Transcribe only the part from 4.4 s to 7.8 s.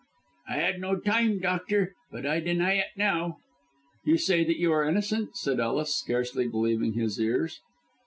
that you are innocent?" said Ellis, scarcely believing his ears.